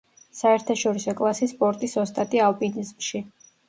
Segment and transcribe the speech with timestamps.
[0.37, 3.29] საერთაშორისო კლასის სპორტის ოსტატი ალპინიზმში.